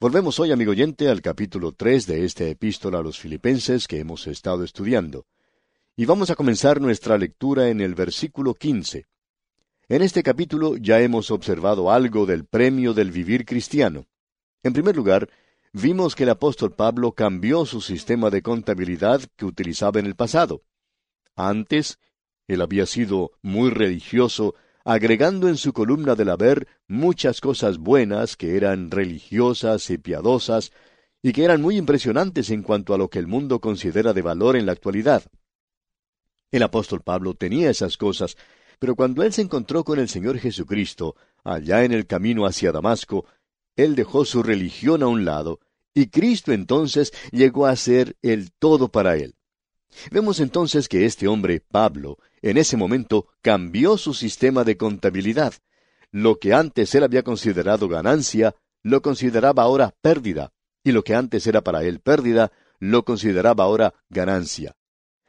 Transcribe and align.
Volvemos 0.00 0.38
hoy, 0.38 0.52
amigo 0.52 0.70
oyente, 0.70 1.08
al 1.08 1.20
capítulo 1.22 1.72
tres 1.72 2.06
de 2.06 2.24
esta 2.24 2.44
epístola 2.44 3.00
a 3.00 3.02
los 3.02 3.18
filipenses 3.18 3.88
que 3.88 3.98
hemos 3.98 4.28
estado 4.28 4.62
estudiando. 4.62 5.26
Y 5.96 6.04
vamos 6.04 6.30
a 6.30 6.36
comenzar 6.36 6.80
nuestra 6.80 7.18
lectura 7.18 7.68
en 7.68 7.80
el 7.80 7.96
versículo 7.96 8.54
quince. 8.54 9.06
En 9.88 10.02
este 10.02 10.22
capítulo 10.22 10.76
ya 10.76 11.00
hemos 11.00 11.32
observado 11.32 11.90
algo 11.90 12.26
del 12.26 12.44
premio 12.44 12.94
del 12.94 13.10
vivir 13.10 13.44
cristiano. 13.44 14.06
En 14.62 14.72
primer 14.72 14.94
lugar, 14.94 15.30
vimos 15.72 16.14
que 16.14 16.22
el 16.22 16.30
apóstol 16.30 16.76
Pablo 16.76 17.10
cambió 17.10 17.66
su 17.66 17.80
sistema 17.80 18.30
de 18.30 18.40
contabilidad 18.40 19.22
que 19.34 19.46
utilizaba 19.46 19.98
en 19.98 20.06
el 20.06 20.14
pasado. 20.14 20.62
Antes, 21.34 21.98
él 22.46 22.60
había 22.60 22.86
sido 22.86 23.32
muy 23.42 23.70
religioso, 23.70 24.54
agregando 24.84 25.48
en 25.48 25.56
su 25.56 25.72
columna 25.72 26.14
del 26.14 26.30
haber 26.30 26.68
muchas 26.86 27.40
cosas 27.40 27.78
buenas 27.78 28.36
que 28.36 28.56
eran 28.56 28.90
religiosas 28.90 29.90
y 29.90 29.98
piadosas, 29.98 30.72
y 31.22 31.32
que 31.32 31.44
eran 31.44 31.60
muy 31.60 31.76
impresionantes 31.76 32.50
en 32.50 32.62
cuanto 32.62 32.94
a 32.94 32.98
lo 32.98 33.08
que 33.08 33.18
el 33.18 33.26
mundo 33.26 33.60
considera 33.60 34.12
de 34.12 34.22
valor 34.22 34.56
en 34.56 34.66
la 34.66 34.72
actualidad. 34.72 35.24
El 36.50 36.62
apóstol 36.62 37.02
Pablo 37.02 37.34
tenía 37.34 37.70
esas 37.70 37.96
cosas, 37.96 38.36
pero 38.78 38.94
cuando 38.94 39.22
él 39.22 39.32
se 39.32 39.42
encontró 39.42 39.84
con 39.84 39.98
el 39.98 40.08
Señor 40.08 40.38
Jesucristo, 40.38 41.16
allá 41.44 41.84
en 41.84 41.92
el 41.92 42.06
camino 42.06 42.46
hacia 42.46 42.72
Damasco, 42.72 43.26
él 43.76 43.94
dejó 43.94 44.24
su 44.24 44.42
religión 44.42 45.02
a 45.02 45.08
un 45.08 45.24
lado, 45.24 45.60
y 45.94 46.08
Cristo 46.08 46.52
entonces 46.52 47.12
llegó 47.32 47.66
a 47.66 47.76
ser 47.76 48.16
el 48.22 48.52
todo 48.52 48.88
para 48.88 49.16
él. 49.16 49.34
Vemos 50.10 50.40
entonces 50.40 50.88
que 50.88 51.06
este 51.06 51.28
hombre, 51.28 51.60
Pablo, 51.60 52.18
en 52.42 52.56
ese 52.56 52.76
momento 52.76 53.28
cambió 53.42 53.98
su 53.98 54.14
sistema 54.14 54.64
de 54.64 54.76
contabilidad. 54.76 55.54
Lo 56.10 56.38
que 56.38 56.54
antes 56.54 56.94
él 56.94 57.04
había 57.04 57.22
considerado 57.22 57.88
ganancia, 57.88 58.54
lo 58.82 59.02
consideraba 59.02 59.62
ahora 59.62 59.94
pérdida, 60.00 60.52
y 60.84 60.92
lo 60.92 61.02
que 61.02 61.14
antes 61.14 61.46
era 61.46 61.62
para 61.62 61.82
él 61.84 62.00
pérdida, 62.00 62.52
lo 62.78 63.04
consideraba 63.04 63.64
ahora 63.64 63.94
ganancia. 64.08 64.76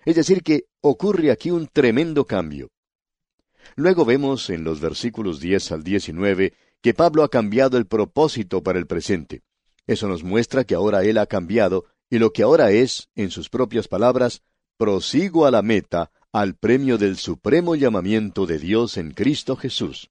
Es 0.05 0.15
decir, 0.15 0.43
que 0.43 0.65
ocurre 0.81 1.31
aquí 1.31 1.51
un 1.51 1.67
tremendo 1.67 2.25
cambio. 2.25 2.69
Luego 3.75 4.05
vemos 4.05 4.49
en 4.49 4.63
los 4.63 4.79
versículos 4.79 5.39
10 5.39 5.71
al 5.73 5.83
19 5.83 6.53
que 6.81 6.93
Pablo 6.93 7.23
ha 7.23 7.29
cambiado 7.29 7.77
el 7.77 7.85
propósito 7.85 8.63
para 8.63 8.79
el 8.79 8.87
presente. 8.87 9.41
Eso 9.85 10.07
nos 10.07 10.23
muestra 10.23 10.63
que 10.63 10.75
ahora 10.75 11.03
él 11.03 11.17
ha 11.17 11.25
cambiado, 11.25 11.85
y 12.09 12.19
lo 12.19 12.31
que 12.31 12.43
ahora 12.43 12.71
es, 12.71 13.09
en 13.15 13.31
sus 13.31 13.49
propias 13.49 13.87
palabras, 13.87 14.43
prosigo 14.79 15.45
a 15.45 15.51
la 15.51 15.61
meta, 15.61 16.09
al 16.31 16.55
premio 16.55 16.97
del 16.97 17.17
supremo 17.17 17.75
llamamiento 17.75 18.45
de 18.45 18.59
Dios 18.59 18.95
en 18.95 19.11
Cristo 19.11 19.57
Jesús. 19.57 20.09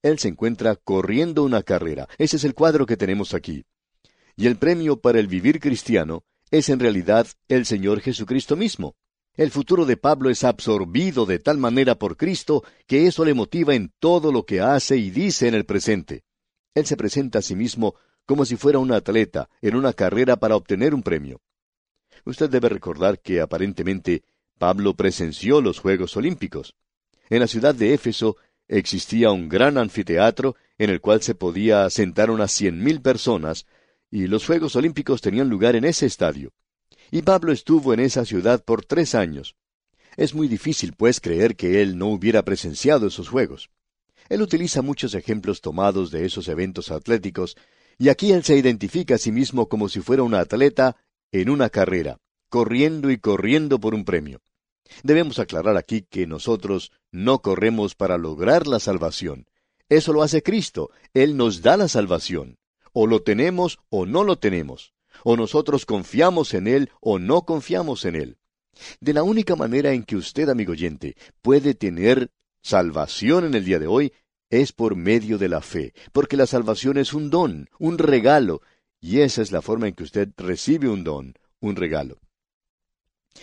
Él 0.00 0.18
se 0.18 0.28
encuentra 0.28 0.74
corriendo 0.74 1.44
una 1.44 1.62
carrera. 1.62 2.08
Ese 2.16 2.38
es 2.38 2.44
el 2.44 2.54
cuadro 2.54 2.86
que 2.86 2.96
tenemos 2.96 3.34
aquí. 3.34 3.66
Y 4.36 4.46
el 4.46 4.56
premio 4.56 4.98
para 5.02 5.20
el 5.20 5.26
vivir 5.26 5.60
cristiano 5.60 6.24
es 6.50 6.70
en 6.70 6.80
realidad 6.80 7.26
el 7.48 7.66
Señor 7.66 8.00
Jesucristo 8.00 8.56
mismo. 8.56 8.94
El 9.36 9.50
futuro 9.50 9.84
de 9.84 9.98
Pablo 9.98 10.30
es 10.30 10.44
absorbido 10.44 11.26
de 11.26 11.38
tal 11.38 11.58
manera 11.58 11.96
por 11.96 12.16
Cristo 12.16 12.64
que 12.86 13.06
eso 13.06 13.26
le 13.26 13.34
motiva 13.34 13.74
en 13.74 13.92
todo 13.98 14.32
lo 14.32 14.46
que 14.46 14.62
hace 14.62 14.96
y 14.96 15.10
dice 15.10 15.46
en 15.46 15.52
el 15.52 15.66
presente. 15.66 16.22
Él 16.74 16.86
se 16.86 16.96
presenta 16.96 17.40
a 17.40 17.42
sí 17.42 17.54
mismo 17.54 17.96
como 18.24 18.46
si 18.46 18.56
fuera 18.56 18.78
un 18.78 18.92
atleta 18.92 19.50
en 19.60 19.76
una 19.76 19.92
carrera 19.92 20.36
para 20.36 20.56
obtener 20.56 20.94
un 20.94 21.02
premio. 21.02 21.42
Usted 22.24 22.50
debe 22.50 22.68
recordar 22.68 23.20
que 23.20 23.40
aparentemente 23.40 24.22
Pablo 24.58 24.94
presenció 24.94 25.60
los 25.60 25.78
Juegos 25.78 26.16
Olímpicos. 26.16 26.74
En 27.28 27.40
la 27.40 27.46
ciudad 27.46 27.74
de 27.74 27.94
Éfeso 27.94 28.36
existía 28.68 29.30
un 29.30 29.48
gran 29.48 29.78
anfiteatro 29.78 30.56
en 30.78 30.90
el 30.90 31.00
cual 31.00 31.22
se 31.22 31.34
podía 31.34 31.88
sentar 31.90 32.30
unas 32.30 32.52
cien 32.52 32.82
mil 32.82 33.00
personas, 33.00 33.66
y 34.10 34.26
los 34.26 34.46
Juegos 34.46 34.76
Olímpicos 34.76 35.20
tenían 35.20 35.48
lugar 35.48 35.76
en 35.76 35.84
ese 35.84 36.06
estadio 36.06 36.52
y 37.10 37.22
Pablo 37.22 37.52
estuvo 37.52 37.92
en 37.92 38.00
esa 38.00 38.24
ciudad 38.24 38.64
por 38.64 38.84
tres 38.84 39.14
años. 39.14 39.56
Es 40.16 40.34
muy 40.34 40.48
difícil, 40.48 40.94
pues, 40.96 41.20
creer 41.20 41.56
que 41.56 41.82
él 41.82 41.98
no 41.98 42.08
hubiera 42.08 42.44
presenciado 42.44 43.06
esos 43.06 43.28
juegos. 43.28 43.70
Él 44.28 44.42
utiliza 44.42 44.82
muchos 44.82 45.14
ejemplos 45.14 45.60
tomados 45.60 46.10
de 46.10 46.24
esos 46.24 46.48
eventos 46.48 46.90
atléticos, 46.90 47.56
y 47.98 48.08
aquí 48.08 48.32
él 48.32 48.44
se 48.44 48.56
identifica 48.56 49.16
a 49.16 49.18
sí 49.18 49.32
mismo 49.32 49.68
como 49.68 49.88
si 49.88 50.00
fuera 50.00 50.22
un 50.22 50.34
atleta 50.34 50.96
en 51.32 51.50
una 51.50 51.70
carrera, 51.70 52.18
corriendo 52.48 53.10
y 53.10 53.18
corriendo 53.18 53.78
por 53.78 53.94
un 53.94 54.04
premio. 54.04 54.40
Debemos 55.02 55.38
aclarar 55.38 55.76
aquí 55.76 56.02
que 56.02 56.26
nosotros 56.26 56.92
no 57.12 57.40
corremos 57.42 57.94
para 57.94 58.18
lograr 58.18 58.66
la 58.66 58.80
salvación. 58.80 59.46
Eso 59.88 60.12
lo 60.12 60.22
hace 60.22 60.42
Cristo. 60.42 60.90
Él 61.14 61.36
nos 61.36 61.62
da 61.62 61.76
la 61.76 61.88
salvación. 61.88 62.58
O 62.92 63.06
lo 63.06 63.22
tenemos 63.22 63.78
o 63.88 64.04
no 64.04 64.24
lo 64.24 64.38
tenemos 64.38 64.92
o 65.24 65.36
nosotros 65.36 65.86
confiamos 65.86 66.54
en 66.54 66.66
Él 66.66 66.90
o 67.00 67.18
no 67.18 67.42
confiamos 67.42 68.04
en 68.04 68.16
Él. 68.16 68.38
De 69.00 69.12
la 69.12 69.22
única 69.22 69.56
manera 69.56 69.92
en 69.92 70.04
que 70.04 70.16
usted, 70.16 70.48
amigo 70.48 70.72
oyente, 70.72 71.16
puede 71.42 71.74
tener 71.74 72.30
salvación 72.62 73.44
en 73.44 73.54
el 73.54 73.64
día 73.64 73.78
de 73.78 73.86
hoy 73.86 74.12
es 74.48 74.72
por 74.72 74.96
medio 74.96 75.38
de 75.38 75.48
la 75.48 75.60
fe, 75.60 75.92
porque 76.12 76.36
la 76.36 76.46
salvación 76.46 76.98
es 76.98 77.12
un 77.12 77.30
don, 77.30 77.68
un 77.78 77.98
regalo, 77.98 78.62
y 79.00 79.20
esa 79.20 79.42
es 79.42 79.52
la 79.52 79.62
forma 79.62 79.88
en 79.88 79.94
que 79.94 80.04
usted 80.04 80.28
recibe 80.36 80.88
un 80.88 81.04
don, 81.04 81.34
un 81.60 81.76
regalo. 81.76 82.20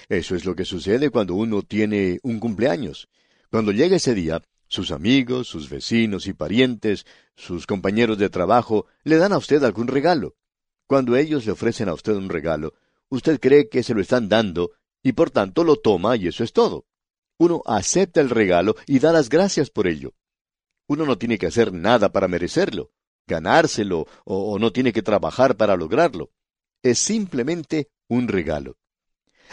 Eso 0.09 0.35
es 0.35 0.45
lo 0.45 0.55
que 0.55 0.65
sucede 0.65 1.09
cuando 1.09 1.35
uno 1.35 1.61
tiene 1.63 2.19
un 2.23 2.39
cumpleaños. 2.39 3.07
Cuando 3.49 3.71
llega 3.71 3.95
ese 3.95 4.13
día, 4.13 4.43
sus 4.67 4.91
amigos, 4.91 5.47
sus 5.47 5.69
vecinos 5.69 6.27
y 6.27 6.33
parientes, 6.33 7.05
sus 7.35 7.65
compañeros 7.65 8.17
de 8.17 8.29
trabajo 8.29 8.85
le 9.03 9.17
dan 9.17 9.33
a 9.33 9.37
usted 9.37 9.63
algún 9.63 9.87
regalo. 9.87 10.35
Cuando 10.85 11.15
ellos 11.15 11.45
le 11.45 11.53
ofrecen 11.53 11.89
a 11.89 11.93
usted 11.93 12.13
un 12.13 12.29
regalo, 12.29 12.73
usted 13.09 13.39
cree 13.39 13.69
que 13.69 13.83
se 13.83 13.93
lo 13.93 14.01
están 14.01 14.29
dando 14.29 14.71
y 15.01 15.13
por 15.13 15.31
tanto 15.31 15.63
lo 15.63 15.77
toma 15.77 16.15
y 16.17 16.27
eso 16.27 16.43
es 16.43 16.53
todo. 16.53 16.85
Uno 17.37 17.61
acepta 17.65 18.19
el 18.19 18.29
regalo 18.29 18.75
y 18.85 18.99
da 18.99 19.11
las 19.11 19.29
gracias 19.29 19.69
por 19.69 19.87
ello. 19.87 20.13
Uno 20.87 21.05
no 21.05 21.17
tiene 21.17 21.37
que 21.37 21.47
hacer 21.47 21.73
nada 21.73 22.11
para 22.11 22.27
merecerlo, 22.27 22.91
ganárselo 23.27 24.07
o, 24.25 24.57
no 24.59 24.71
tiene 24.71 24.93
que 24.93 25.01
trabajar 25.01 25.57
para 25.57 25.75
lograrlo. 25.75 26.31
Es 26.81 26.99
simplemente 26.99 27.89
un 28.07 28.27
regalo. 28.27 28.77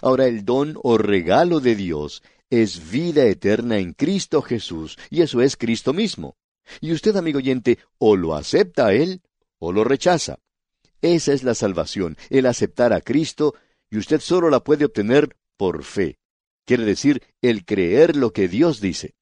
Ahora 0.02 0.26
el 0.26 0.44
don 0.44 0.78
o 0.82 0.98
regalo 0.98 1.60
de 1.60 1.74
Dios 1.74 2.22
es 2.50 2.90
vida 2.90 3.24
eterna 3.24 3.78
en 3.78 3.92
Cristo 3.92 4.42
Jesús, 4.42 4.98
y 5.10 5.22
eso 5.22 5.40
es 5.40 5.56
Cristo 5.56 5.92
mismo. 5.92 6.36
Y 6.80 6.92
usted, 6.92 7.16
amigo 7.16 7.38
oyente, 7.38 7.78
o 7.98 8.16
lo 8.16 8.34
acepta 8.34 8.86
a 8.86 8.94
Él 8.94 9.22
o 9.58 9.72
lo 9.72 9.84
rechaza. 9.84 10.38
Esa 11.00 11.32
es 11.32 11.42
la 11.42 11.54
salvación, 11.54 12.16
el 12.30 12.46
aceptar 12.46 12.92
a 12.92 13.00
Cristo, 13.00 13.54
y 13.90 13.98
usted 13.98 14.20
solo 14.20 14.50
la 14.50 14.60
puede 14.60 14.84
obtener 14.84 15.36
por 15.56 15.84
fe. 15.84 16.18
Quiere 16.66 16.84
decir, 16.84 17.22
el 17.42 17.64
creer 17.64 18.16
lo 18.16 18.32
que 18.32 18.48
Dios 18.48 18.80
dice. 18.80 19.14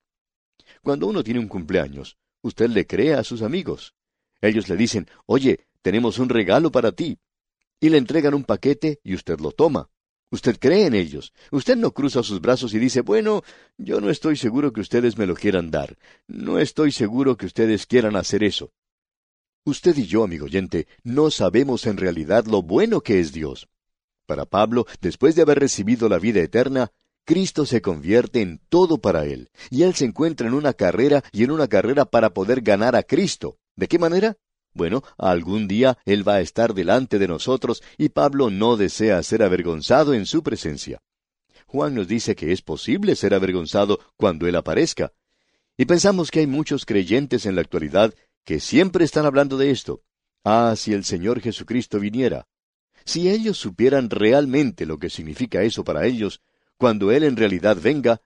Cuando 0.82 1.06
uno 1.06 1.22
tiene 1.22 1.40
un 1.40 1.48
cumpleaños, 1.48 2.16
usted 2.42 2.68
le 2.70 2.86
cree 2.86 3.14
a 3.14 3.24
sus 3.24 3.42
amigos. 3.42 3.94
Ellos 4.42 4.68
le 4.68 4.76
dicen, 4.76 5.08
oye, 5.24 5.60
tenemos 5.80 6.18
un 6.18 6.28
regalo 6.28 6.70
para 6.70 6.92
ti. 6.92 7.18
Y 7.80 7.88
le 7.88 7.96
entregan 7.96 8.34
un 8.34 8.44
paquete 8.44 9.00
y 9.02 9.14
usted 9.14 9.40
lo 9.40 9.52
toma. 9.52 9.88
Usted 10.30 10.58
cree 10.58 10.86
en 10.86 10.94
ellos. 10.94 11.32
Usted 11.50 11.76
no 11.76 11.92
cruza 11.92 12.22
sus 12.22 12.40
brazos 12.40 12.74
y 12.74 12.78
dice, 12.78 13.02
bueno, 13.02 13.42
yo 13.76 14.00
no 14.00 14.10
estoy 14.10 14.36
seguro 14.36 14.72
que 14.72 14.80
ustedes 14.80 15.16
me 15.16 15.26
lo 15.26 15.34
quieran 15.34 15.70
dar. 15.70 15.96
No 16.26 16.58
estoy 16.58 16.90
seguro 16.90 17.36
que 17.36 17.46
ustedes 17.46 17.86
quieran 17.86 18.16
hacer 18.16 18.42
eso. 18.42 18.72
Usted 19.64 19.96
y 19.96 20.06
yo, 20.06 20.24
amigo 20.24 20.46
oyente, 20.46 20.88
no 21.04 21.30
sabemos 21.30 21.86
en 21.86 21.96
realidad 21.96 22.46
lo 22.46 22.62
bueno 22.62 23.00
que 23.00 23.20
es 23.20 23.32
Dios. 23.32 23.68
Para 24.26 24.46
Pablo, 24.46 24.86
después 25.00 25.36
de 25.36 25.42
haber 25.42 25.60
recibido 25.60 26.08
la 26.08 26.18
vida 26.18 26.40
eterna, 26.40 26.90
Cristo 27.24 27.66
se 27.66 27.80
convierte 27.80 28.40
en 28.40 28.60
todo 28.68 28.98
para 28.98 29.24
él, 29.26 29.50
y 29.70 29.82
él 29.82 29.94
se 29.94 30.06
encuentra 30.06 30.48
en 30.48 30.54
una 30.54 30.72
carrera 30.72 31.22
y 31.30 31.44
en 31.44 31.52
una 31.52 31.68
carrera 31.68 32.06
para 32.06 32.30
poder 32.30 32.62
ganar 32.62 32.96
a 32.96 33.04
Cristo. 33.04 33.58
¿De 33.76 33.88
qué 33.88 33.98
manera? 33.98 34.36
Bueno, 34.74 35.02
algún 35.18 35.68
día 35.68 35.98
Él 36.04 36.26
va 36.26 36.36
a 36.36 36.40
estar 36.40 36.74
delante 36.74 37.18
de 37.18 37.28
nosotros 37.28 37.82
y 37.98 38.08
Pablo 38.08 38.50
no 38.50 38.76
desea 38.76 39.22
ser 39.22 39.42
avergonzado 39.42 40.14
en 40.14 40.26
su 40.26 40.42
presencia. 40.42 41.02
Juan 41.66 41.94
nos 41.94 42.08
dice 42.08 42.34
que 42.34 42.52
es 42.52 42.62
posible 42.62 43.16
ser 43.16 43.34
avergonzado 43.34 44.00
cuando 44.16 44.46
Él 44.46 44.56
aparezca. 44.56 45.12
Y 45.76 45.86
pensamos 45.86 46.30
que 46.30 46.40
hay 46.40 46.46
muchos 46.46 46.84
creyentes 46.84 47.46
en 47.46 47.54
la 47.54 47.62
actualidad 47.62 48.14
que 48.44 48.60
siempre 48.60 49.04
están 49.04 49.26
hablando 49.26 49.56
de 49.56 49.70
esto. 49.70 50.02
Ah, 50.44 50.74
si 50.76 50.92
el 50.92 51.04
Señor 51.04 51.40
Jesucristo 51.40 51.98
viniera. 51.98 52.46
Si 53.04 53.28
ellos 53.28 53.58
supieran 53.58 54.10
realmente 54.10 54.86
lo 54.86 54.98
que 54.98 55.10
significa 55.10 55.62
eso 55.62 55.84
para 55.84 56.06
ellos, 56.06 56.40
cuando 56.76 57.10
Él 57.10 57.24
en 57.24 57.36
realidad 57.36 57.76
venga, 57.80 58.20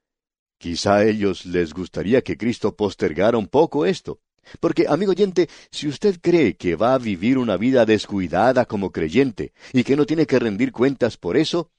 quizá 0.58 0.96
a 0.96 1.04
ellos 1.04 1.46
les 1.46 1.72
gustaría 1.72 2.22
que 2.22 2.36
Cristo 2.36 2.74
postergara 2.74 3.38
un 3.38 3.46
poco 3.46 3.86
esto. 3.86 4.20
Porque, 4.60 4.86
amigo 4.88 5.12
oyente, 5.12 5.48
si 5.70 5.88
usted 5.88 6.18
cree 6.20 6.56
que 6.56 6.76
va 6.76 6.94
a 6.94 6.98
vivir 6.98 7.38
una 7.38 7.56
vida 7.56 7.84
descuidada 7.84 8.64
como 8.64 8.92
creyente 8.92 9.52
y 9.72 9.84
que 9.84 9.96
no 9.96 10.06
tiene 10.06 10.26
que 10.26 10.38
rendir 10.38 10.72
cuentas 10.72 11.16
por 11.16 11.36
eso, 11.36 11.70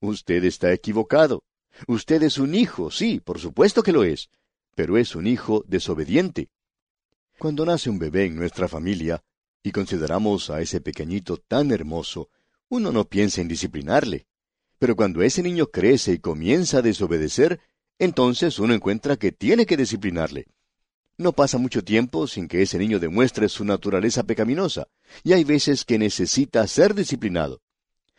usted 0.00 0.44
está 0.44 0.72
equivocado. 0.72 1.44
Usted 1.86 2.22
es 2.22 2.38
un 2.38 2.54
hijo, 2.54 2.90
sí, 2.90 3.20
por 3.20 3.38
supuesto 3.38 3.82
que 3.82 3.92
lo 3.92 4.04
es, 4.04 4.30
pero 4.74 4.96
es 4.96 5.14
un 5.14 5.26
hijo 5.26 5.64
desobediente. 5.66 6.48
Cuando 7.38 7.66
nace 7.66 7.90
un 7.90 7.98
bebé 7.98 8.24
en 8.24 8.36
nuestra 8.36 8.66
familia, 8.66 9.22
y 9.62 9.72
consideramos 9.72 10.48
a 10.50 10.60
ese 10.60 10.80
pequeñito 10.80 11.38
tan 11.38 11.72
hermoso, 11.72 12.30
uno 12.68 12.92
no 12.92 13.08
piensa 13.08 13.40
en 13.40 13.48
disciplinarle. 13.48 14.26
Pero 14.78 14.94
cuando 14.94 15.22
ese 15.22 15.42
niño 15.42 15.66
crece 15.66 16.12
y 16.12 16.18
comienza 16.18 16.78
a 16.78 16.82
desobedecer, 16.82 17.60
entonces 17.98 18.58
uno 18.58 18.74
encuentra 18.74 19.16
que 19.16 19.32
tiene 19.32 19.66
que 19.66 19.76
disciplinarle. 19.76 20.46
No 21.18 21.32
pasa 21.32 21.56
mucho 21.56 21.82
tiempo 21.82 22.26
sin 22.26 22.46
que 22.46 22.60
ese 22.60 22.78
niño 22.78 22.98
demuestre 22.98 23.48
su 23.48 23.64
naturaleza 23.64 24.24
pecaminosa, 24.24 24.88
y 25.24 25.32
hay 25.32 25.44
veces 25.44 25.84
que 25.84 25.98
necesita 25.98 26.66
ser 26.66 26.94
disciplinado. 26.94 27.62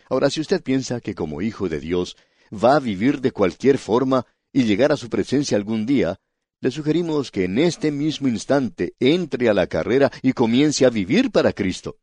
Ahora, 0.10 0.32
si 0.32 0.42
usted 0.42 0.64
piensa 0.64 1.00
que 1.00 1.14
como 1.14 1.42
hijo 1.44 1.70
de 1.70 1.80
Dios 1.80 2.18
va 2.52 2.76
a 2.76 2.80
vivir 2.80 3.22
de 3.22 3.32
cualquier 3.32 3.78
forma 3.78 4.26
y 4.52 4.64
llegar 4.64 4.92
a 4.92 4.98
su 4.98 5.10
presencia 5.10 5.58
algún 5.58 5.86
día, 5.86 6.20
le 6.60 6.72
sugerimos 6.72 7.30
que 7.30 7.44
en 7.44 7.60
este 7.60 7.92
mismo 7.92 8.28
instante 8.28 8.96
entre 9.00 9.48
a 9.48 9.54
la 9.54 9.68
carrera 9.68 10.12
y 10.24 10.34
comience 10.34 10.86
a 10.86 10.90
vivir 10.90 11.30
para 11.30 11.54
Cristo. 11.54 11.98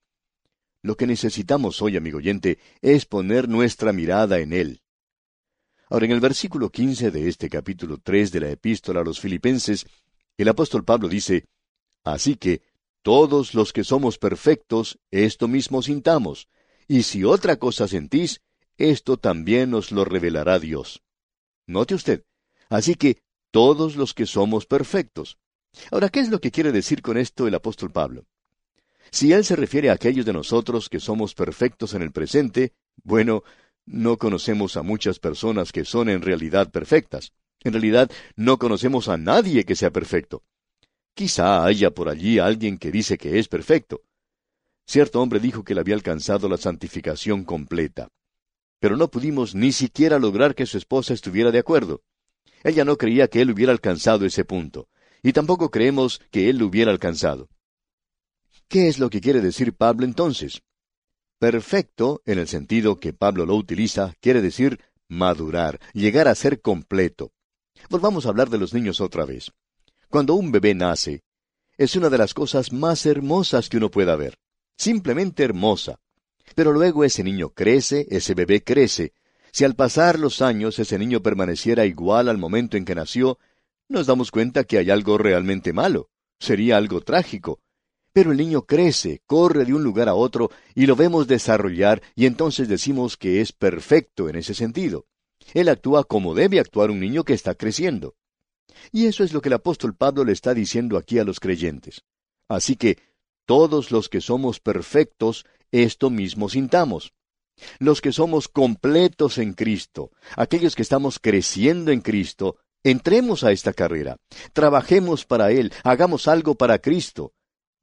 Lo 0.80 0.96
que 0.96 1.08
necesitamos 1.08 1.82
hoy, 1.82 1.96
amigo 1.96 2.18
oyente, 2.18 2.58
es 2.82 3.04
poner 3.04 3.48
nuestra 3.48 3.92
mirada 3.92 4.38
en 4.38 4.52
Él. 4.52 4.82
Ahora, 5.88 6.06
en 6.06 6.12
el 6.12 6.20
versículo 6.20 6.70
15 6.70 7.10
de 7.10 7.28
este 7.28 7.48
capítulo 7.48 7.98
3 7.98 8.30
de 8.30 8.40
la 8.40 8.50
epístola 8.50 9.00
a 9.00 9.04
los 9.04 9.18
filipenses, 9.18 9.86
el 10.42 10.48
apóstol 10.48 10.84
Pablo 10.84 11.08
dice, 11.08 11.46
Así 12.04 12.36
que, 12.36 12.62
todos 13.02 13.54
los 13.54 13.72
que 13.72 13.84
somos 13.84 14.18
perfectos, 14.18 14.98
esto 15.10 15.48
mismo 15.48 15.82
sintamos, 15.82 16.48
y 16.88 17.02
si 17.02 17.24
otra 17.24 17.56
cosa 17.56 17.88
sentís, 17.88 18.40
esto 18.76 19.16
también 19.16 19.74
os 19.74 19.92
lo 19.92 20.04
revelará 20.04 20.58
Dios. 20.58 21.02
Note 21.66 21.94
usted, 21.94 22.24
así 22.68 22.94
que 22.94 23.22
todos 23.50 23.96
los 23.96 24.14
que 24.14 24.26
somos 24.26 24.66
perfectos. 24.66 25.38
Ahora, 25.90 26.08
¿qué 26.08 26.20
es 26.20 26.28
lo 26.28 26.40
que 26.40 26.50
quiere 26.50 26.72
decir 26.72 27.02
con 27.02 27.16
esto 27.16 27.46
el 27.46 27.54
apóstol 27.54 27.90
Pablo? 27.90 28.26
Si 29.10 29.32
él 29.32 29.44
se 29.44 29.56
refiere 29.56 29.90
a 29.90 29.94
aquellos 29.94 30.26
de 30.26 30.32
nosotros 30.32 30.88
que 30.88 31.00
somos 31.00 31.34
perfectos 31.34 31.94
en 31.94 32.02
el 32.02 32.12
presente, 32.12 32.72
bueno, 33.02 33.44
no 33.86 34.16
conocemos 34.16 34.76
a 34.76 34.82
muchas 34.82 35.18
personas 35.18 35.72
que 35.72 35.84
son 35.84 36.08
en 36.08 36.22
realidad 36.22 36.70
perfectas. 36.70 37.32
En 37.64 37.72
realidad, 37.72 38.10
no 38.36 38.58
conocemos 38.58 39.08
a 39.08 39.16
nadie 39.16 39.64
que 39.64 39.74
sea 39.74 39.90
perfecto. 39.90 40.42
Quizá 41.14 41.64
haya 41.64 41.90
por 41.90 42.08
allí 42.08 42.38
alguien 42.38 42.76
que 42.76 42.90
dice 42.90 43.16
que 43.18 43.38
es 43.38 43.48
perfecto. 43.48 44.02
Cierto 44.86 45.20
hombre 45.20 45.40
dijo 45.40 45.64
que 45.64 45.74
le 45.74 45.80
había 45.80 45.94
alcanzado 45.94 46.48
la 46.48 46.58
santificación 46.58 47.44
completa. 47.44 48.08
Pero 48.80 48.96
no 48.96 49.08
pudimos 49.08 49.54
ni 49.54 49.72
siquiera 49.72 50.18
lograr 50.18 50.54
que 50.54 50.66
su 50.66 50.76
esposa 50.76 51.14
estuviera 51.14 51.50
de 51.50 51.58
acuerdo. 51.58 52.02
Ella 52.62 52.84
no 52.84 52.98
creía 52.98 53.28
que 53.28 53.40
él 53.40 53.50
hubiera 53.50 53.72
alcanzado 53.72 54.26
ese 54.26 54.44
punto, 54.44 54.88
y 55.22 55.32
tampoco 55.32 55.70
creemos 55.70 56.20
que 56.30 56.50
él 56.50 56.58
lo 56.58 56.66
hubiera 56.66 56.90
alcanzado. 56.90 57.48
¿Qué 58.68 58.88
es 58.88 58.98
lo 58.98 59.08
que 59.08 59.20
quiere 59.20 59.40
decir 59.40 59.74
Pablo 59.74 60.04
entonces? 60.04 60.62
Perfecto, 61.38 62.22
en 62.26 62.38
el 62.38 62.48
sentido 62.48 62.98
que 62.98 63.12
Pablo 63.12 63.46
lo 63.46 63.54
utiliza, 63.54 64.14
quiere 64.20 64.42
decir 64.42 64.80
madurar, 65.08 65.80
llegar 65.92 66.28
a 66.28 66.34
ser 66.34 66.60
completo. 66.60 67.32
Volvamos 67.88 68.26
a 68.26 68.30
hablar 68.30 68.50
de 68.50 68.58
los 68.58 68.74
niños 68.74 69.00
otra 69.00 69.24
vez. 69.24 69.52
Cuando 70.08 70.34
un 70.34 70.52
bebé 70.52 70.74
nace, 70.74 71.22
es 71.76 71.96
una 71.96 72.08
de 72.08 72.18
las 72.18 72.34
cosas 72.34 72.72
más 72.72 73.04
hermosas 73.06 73.68
que 73.68 73.76
uno 73.76 73.90
pueda 73.90 74.16
ver. 74.16 74.38
Simplemente 74.76 75.42
hermosa. 75.42 75.98
Pero 76.54 76.72
luego 76.72 77.04
ese 77.04 77.24
niño 77.24 77.50
crece, 77.50 78.06
ese 78.10 78.34
bebé 78.34 78.62
crece. 78.62 79.12
Si 79.52 79.64
al 79.64 79.74
pasar 79.74 80.18
los 80.18 80.42
años 80.42 80.78
ese 80.78 80.98
niño 80.98 81.22
permaneciera 81.22 81.86
igual 81.86 82.28
al 82.28 82.38
momento 82.38 82.76
en 82.76 82.84
que 82.84 82.94
nació, 82.94 83.38
nos 83.88 84.06
damos 84.06 84.30
cuenta 84.30 84.64
que 84.64 84.78
hay 84.78 84.90
algo 84.90 85.18
realmente 85.18 85.72
malo. 85.72 86.10
Sería 86.38 86.76
algo 86.76 87.00
trágico. 87.00 87.60
Pero 88.12 88.30
el 88.30 88.36
niño 88.36 88.62
crece, 88.62 89.22
corre 89.26 89.64
de 89.64 89.74
un 89.74 89.82
lugar 89.82 90.08
a 90.08 90.14
otro 90.14 90.50
y 90.74 90.86
lo 90.86 90.94
vemos 90.94 91.26
desarrollar 91.26 92.02
y 92.14 92.26
entonces 92.26 92.68
decimos 92.68 93.16
que 93.16 93.40
es 93.40 93.52
perfecto 93.52 94.28
en 94.28 94.36
ese 94.36 94.54
sentido. 94.54 95.06
Él 95.52 95.68
actúa 95.68 96.04
como 96.04 96.34
debe 96.34 96.60
actuar 96.60 96.90
un 96.90 97.00
niño 97.00 97.24
que 97.24 97.34
está 97.34 97.54
creciendo. 97.54 98.14
Y 98.92 99.06
eso 99.06 99.24
es 99.24 99.32
lo 99.32 99.40
que 99.40 99.48
el 99.48 99.54
apóstol 99.54 99.94
Pablo 99.94 100.24
le 100.24 100.32
está 100.32 100.54
diciendo 100.54 100.96
aquí 100.96 101.18
a 101.18 101.24
los 101.24 101.40
creyentes. 101.40 102.02
Así 102.48 102.76
que 102.76 102.98
todos 103.46 103.90
los 103.90 104.08
que 104.08 104.20
somos 104.20 104.60
perfectos, 104.60 105.44
esto 105.70 106.10
mismo 106.10 106.48
sintamos. 106.48 107.12
Los 107.78 108.00
que 108.00 108.12
somos 108.12 108.48
completos 108.48 109.38
en 109.38 109.52
Cristo, 109.52 110.10
aquellos 110.36 110.74
que 110.74 110.82
estamos 110.82 111.18
creciendo 111.20 111.92
en 111.92 112.00
Cristo, 112.00 112.56
entremos 112.82 113.44
a 113.44 113.52
esta 113.52 113.72
carrera, 113.72 114.16
trabajemos 114.52 115.24
para 115.24 115.52
Él, 115.52 115.72
hagamos 115.84 116.26
algo 116.26 116.56
para 116.56 116.78
Cristo, 116.80 117.32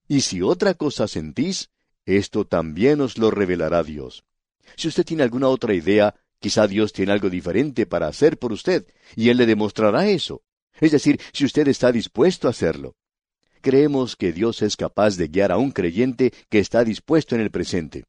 y 0.07 0.21
si 0.21 0.41
otra 0.41 0.73
cosa 0.73 1.07
sentís, 1.07 1.69
esto 2.05 2.45
también 2.45 2.99
os 2.99 3.17
lo 3.17 3.31
revelará 3.31 3.81
Dios. 3.81 4.25
Si 4.75 4.87
usted 4.87 5.05
tiene 5.05 5.23
alguna 5.23 5.47
otra 5.47 5.73
idea, 5.73 6.15
quizá 6.41 6.67
Dios 6.67 6.91
tiene 6.91 7.13
algo 7.13 7.29
diferente 7.29 7.85
para 7.85 8.07
hacer 8.07 8.38
por 8.38 8.51
usted, 8.51 8.85
y 9.15 9.29
Él 9.29 9.38
le 9.38 9.45
demostrará 9.45 10.09
eso. 10.09 10.41
Es 10.79 10.91
decir, 10.91 11.21
si 11.31 11.45
usted 11.45 11.67
está 11.67 11.91
dispuesto 11.91 12.47
a 12.47 12.51
hacerlo. 12.51 12.95
Creemos 13.61 14.15
que 14.15 14.33
Dios 14.33 14.63
es 14.63 14.75
capaz 14.75 15.17
de 15.17 15.27
guiar 15.27 15.51
a 15.51 15.57
un 15.57 15.71
creyente 15.71 16.33
que 16.49 16.57
está 16.57 16.83
dispuesto 16.83 17.35
en 17.35 17.41
el 17.41 17.51
presente. 17.51 18.05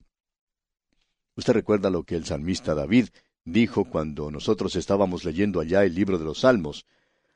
Usted 1.36 1.52
recuerda 1.52 1.90
lo 1.90 2.04
que 2.04 2.16
el 2.16 2.24
salmista 2.24 2.74
David 2.74 3.08
dijo 3.44 3.84
cuando 3.84 4.30
nosotros 4.30 4.76
estábamos 4.76 5.24
leyendo 5.24 5.60
allá 5.60 5.84
el 5.84 5.94
libro 5.94 6.18
de 6.18 6.24
los 6.24 6.40
Salmos. 6.40 6.86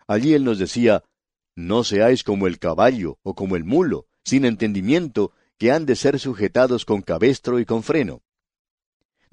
Allí 0.07 0.33
él 0.33 0.45
nos 0.45 0.59
decía, 0.59 1.05
No 1.55 1.85
seáis 1.85 2.25
como 2.25 2.47
el 2.47 2.59
caballo 2.59 3.19
o 3.23 3.35
como 3.35 3.57
el 3.57 3.65
mulo, 3.65 4.07
sin 4.25 4.47
entendimiento, 4.47 5.33
que 5.59 5.73
han 5.73 5.85
de 5.85 5.97
ser 5.97 6.19
sujetados 6.19 6.87
con 6.87 7.03
cabestro 7.03 7.61
y 7.61 7.67
con 7.67 7.83
freno. 7.83 8.23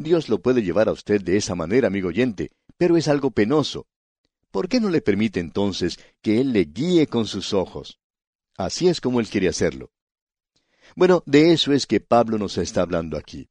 Dios 0.04 0.30
lo 0.30 0.42
puede 0.42 0.62
llevar 0.62 0.90
a 0.90 0.92
usted 0.92 1.22
de 1.22 1.38
esa 1.38 1.56
manera, 1.56 1.88
amigo 1.88 2.10
oyente, 2.10 2.52
pero 2.78 2.98
es 2.98 3.08
algo 3.08 3.32
penoso. 3.32 3.88
¿Por 4.52 4.70
qué 4.70 4.80
no 4.80 4.90
le 4.90 5.02
permite 5.02 5.40
entonces 5.40 5.98
que 6.22 6.40
Él 6.40 6.54
le 6.54 6.66
guíe 6.66 7.08
con 7.08 7.26
sus 7.26 7.54
ojos? 7.54 8.00
Así 8.56 8.88
es 8.88 9.02
como 9.02 9.20
Él 9.20 9.28
quiere 9.28 9.48
hacerlo. 9.48 9.92
Bueno, 10.96 11.24
de 11.26 11.54
eso 11.54 11.72
es 11.74 11.88
que 11.88 12.00
Pablo 12.00 12.38
nos 12.38 12.58
está 12.58 12.82
hablando 12.82 13.18
aquí. 13.18 13.50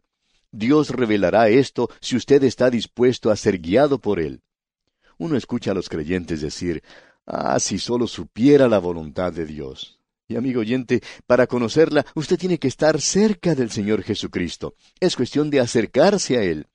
Dios 0.53 0.91
revelará 0.91 1.49
esto 1.49 1.89
si 2.01 2.15
usted 2.15 2.45
está 2.45 2.71
dispuesto 2.71 3.31
a 3.31 3.37
ser 3.37 3.59
guiado 3.59 3.99
por 3.99 4.21
Él. 4.21 4.43
Uno 5.19 5.37
escucha 5.37 5.71
a 5.73 5.75
los 5.75 5.89
creyentes 5.89 6.41
decir, 6.41 6.83
ah, 7.27 7.59
si 7.59 7.79
solo 7.79 8.07
supiera 8.07 8.69
la 8.69 8.79
voluntad 8.79 9.33
de 9.33 9.47
Dios. 9.47 10.02
Y 10.33 10.37
amigo 10.37 10.61
oyente, 10.63 11.03
para 11.27 11.47
conocerla, 11.47 12.07
usted 12.15 12.39
tiene 12.39 12.59
que 12.59 12.67
estar 12.67 13.03
cerca 13.03 13.55
del 13.55 13.71
Señor 13.71 14.03
Jesucristo. 14.03 14.75
Es 14.99 15.15
cuestión 15.15 15.51
de 15.51 15.61
acercarse 15.61 16.39
a 16.39 16.43
Él. 16.43 16.69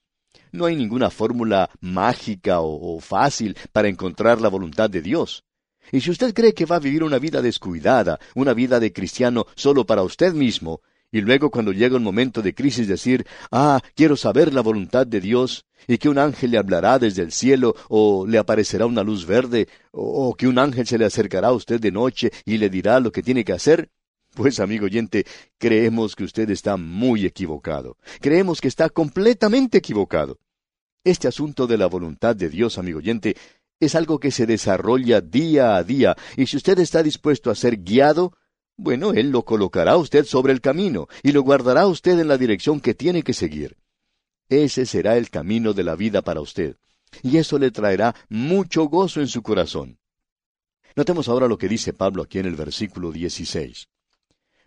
No 0.51 0.65
hay 0.65 0.75
ninguna 0.75 1.09
fórmula 1.09 1.71
mágica 1.81 2.59
o, 2.61 2.99
fácil 2.99 3.57
para 3.71 3.87
encontrar 3.87 4.39
la 4.41 4.49
voluntad 4.49 4.91
de 4.91 5.01
Dios. 5.01 5.43
Y 5.91 6.01
si 6.01 6.11
usted 6.11 6.35
cree 6.35 6.53
que 6.53 6.67
va 6.67 6.75
a 6.75 6.79
vivir 6.79 7.03
una 7.03 7.17
vida 7.17 7.41
descuidada, 7.41 8.19
una 8.35 8.53
vida 8.53 8.79
de 8.79 8.93
cristiano 8.93 9.47
solo 9.55 9.87
para 9.87 10.03
usted 10.03 10.33
mismo, 10.33 10.81
y 11.11 11.21
luego 11.21 11.49
cuando 11.49 11.71
llega 11.71 11.95
un 11.95 12.03
momento 12.03 12.41
de 12.41 12.53
crisis 12.53 12.87
decir, 12.87 13.25
ah, 13.51 13.81
quiero 13.95 14.17
saber 14.17 14.53
la 14.53 14.61
voluntad 14.61 15.07
de 15.07 15.21
Dios, 15.21 15.65
y 15.87 15.97
que 15.97 16.09
un 16.09 16.17
ángel 16.17 16.51
le 16.51 16.57
hablará 16.57 16.99
desde 16.99 17.21
el 17.21 17.31
cielo, 17.31 17.75
o 17.87 18.25
le 18.27 18.37
aparecerá 18.37 18.85
una 18.85 19.03
luz 19.03 19.25
verde, 19.25 19.67
o, 19.91 20.35
que 20.35 20.47
un 20.47 20.59
ángel 20.59 20.85
se 20.85 20.97
le 20.97 21.05
acercará 21.05 21.49
a 21.49 21.53
usted 21.53 21.79
de 21.79 21.91
noche 21.91 22.31
y 22.45 22.57
le 22.57 22.69
dirá 22.69 22.99
lo 22.99 23.11
que 23.11 23.23
tiene 23.23 23.45
que 23.45 23.53
hacer, 23.53 23.89
pues 24.33 24.59
amigo 24.59 24.85
oyente, 24.85 25.25
creemos 25.57 26.15
que 26.15 26.23
usted 26.23 26.49
está 26.49 26.77
muy 26.77 27.25
equivocado. 27.25 27.97
Creemos 28.21 28.61
que 28.61 28.67
está 28.67 28.89
completamente 28.89 29.79
equivocado. 29.79 30.37
Este 31.03 31.27
asunto 31.27 31.67
de 31.67 31.77
la 31.77 31.87
voluntad 31.87 32.35
de 32.35 32.49
Dios, 32.49 32.77
amigo 32.77 32.99
oyente, 32.99 33.35
es 33.79 33.95
algo 33.95 34.19
que 34.19 34.31
se 34.31 34.45
desarrolla 34.45 35.21
día 35.21 35.77
a 35.77 35.83
día, 35.83 36.15
y 36.35 36.47
si 36.47 36.57
usted 36.57 36.77
está 36.79 37.01
dispuesto 37.01 37.49
a 37.49 37.55
ser 37.55 37.77
guiado, 37.77 38.33
bueno, 38.77 39.11
Él 39.11 39.31
lo 39.31 39.43
colocará 39.43 39.93
a 39.93 39.97
usted 39.97 40.23
sobre 40.25 40.53
el 40.53 40.61
camino 40.61 41.07
y 41.23 41.31
lo 41.31 41.41
guardará 41.41 41.81
a 41.81 41.87
usted 41.87 42.19
en 42.19 42.27
la 42.27 42.37
dirección 42.37 42.79
que 42.79 42.93
tiene 42.93 43.23
que 43.23 43.33
seguir. 43.33 43.75
Ese 44.49 44.85
será 44.85 45.17
el 45.17 45.29
camino 45.29 45.73
de 45.73 45.83
la 45.83 45.95
vida 45.95 46.21
para 46.21 46.41
usted, 46.41 46.77
y 47.23 47.37
eso 47.37 47.57
le 47.59 47.71
traerá 47.71 48.15
mucho 48.29 48.85
gozo 48.85 49.19
en 49.19 49.27
su 49.27 49.41
corazón. 49.41 49.97
Notemos 50.95 51.27
ahora 51.27 51.47
lo 51.47 51.57
que 51.57 51.67
dice 51.67 51.91
Pablo 51.91 52.23
aquí 52.23 52.39
en 52.39 52.45
el 52.45 52.55
versículo 52.55 53.11
16. 53.11 53.89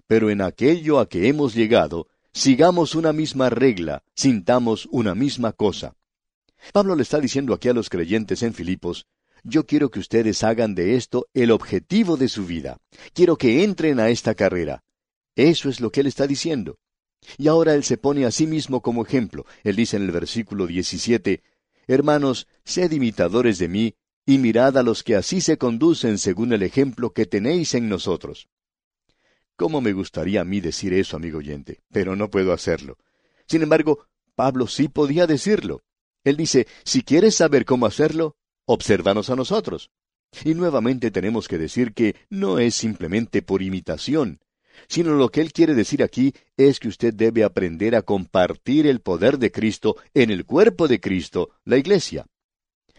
Pero 0.07 0.29
en 0.29 0.43
aquello 0.43 0.99
a 0.99 1.09
que 1.09 1.29
hemos 1.29 1.55
llegado, 1.55 2.09
sigamos 2.33 2.95
una 2.95 3.13
misma 3.13 3.49
regla, 3.49 4.03
sintamos 4.15 4.87
una 4.91 5.15
misma 5.15 5.53
cosa. 5.53 5.95
Pablo 6.73 6.95
le 6.95 7.03
está 7.03 7.21
diciendo 7.21 7.55
aquí 7.55 7.69
a 7.69 7.73
los 7.73 7.89
creyentes 7.89 8.43
en 8.43 8.55
Filipos, 8.55 9.07
yo 9.45 9.67
quiero 9.67 9.91
que 9.91 10.01
ustedes 10.01 10.43
hagan 10.45 10.75
de 10.75 10.97
esto 10.97 11.27
el 11.35 11.51
objetivo 11.51 12.17
de 12.17 12.29
su 12.29 12.47
vida. 12.47 12.79
Quiero 13.13 13.37
que 13.37 13.65
entren 13.65 14.01
a 14.01 14.11
esta 14.11 14.35
carrera. 14.35 14.83
Eso 15.37 15.69
es 15.69 15.81
lo 15.81 15.91
que 15.91 16.01
él 16.01 16.07
está 16.07 16.27
diciendo. 16.27 16.79
Y 17.39 17.49
ahora 17.49 17.75
él 17.75 17.85
se 17.85 17.97
pone 17.97 18.25
a 18.27 18.31
sí 18.31 18.47
mismo 18.47 18.81
como 18.81 19.05
ejemplo. 19.05 19.47
Él 19.63 19.77
dice 19.77 19.97
en 19.97 20.05
el 20.05 20.11
versículo 20.11 20.67
17, 20.67 21.43
Hermanos, 21.87 22.47
sed 22.65 22.93
imitadores 22.93 23.59
de 23.59 23.69
mí, 23.69 23.95
y 24.27 24.39
mirad 24.39 24.77
a 24.79 24.83
los 24.83 25.03
que 25.03 25.17
así 25.17 25.41
se 25.41 25.59
conducen 25.59 26.19
según 26.19 26.53
el 26.53 26.63
ejemplo 26.63 27.13
que 27.13 27.27
tenéis 27.27 27.75
en 27.75 27.89
nosotros. 27.89 28.49
¿Cómo 29.57 29.81
me 29.81 29.93
gustaría 29.93 30.41
a 30.41 30.45
mí 30.45 30.61
decir 30.61 30.95
eso, 30.95 31.17
amigo 31.17 31.39
oyente? 31.39 31.81
Pero 31.91 32.17
no 32.17 32.31
puedo 32.31 32.53
hacerlo. 32.53 32.97
Sin 33.47 33.63
embargo, 33.63 34.07
Pablo 34.35 34.67
sí 34.67 34.89
podía 34.89 35.27
decirlo. 35.27 35.83
Él 36.25 36.37
dice, 36.37 36.67
si 36.85 37.03
quieres 37.03 37.35
saber 37.35 37.65
cómo 37.65 37.87
hacerlo, 37.87 38.37
obsérvanos 38.73 39.31
a 39.31 39.37
nosotros. 39.37 39.91
Y 40.45 40.55
nuevamente 40.55 41.11
tenemos 41.11 41.49
que 41.49 41.59
decir 41.59 41.93
que 41.93 42.15
no 42.29 42.61
es 42.61 42.77
simplemente 42.77 43.43
por 43.43 43.63
imitación, 43.63 44.39
sino 44.89 45.15
lo 45.15 45.29
que 45.31 45.41
él 45.41 45.53
quiere 45.53 45.75
decir 45.75 46.05
aquí 46.05 46.33
es 46.57 46.79
que 46.79 46.87
usted 46.87 47.13
debe 47.13 47.43
aprender 47.43 47.97
a 47.97 48.03
compartir 48.03 48.87
el 48.87 49.01
poder 49.01 49.39
de 49.39 49.51
Cristo 49.51 49.97
en 50.15 50.31
el 50.31 50.45
cuerpo 50.45 50.87
de 50.87 51.01
Cristo, 51.01 51.51
la 51.65 51.79
iglesia. 51.79 52.27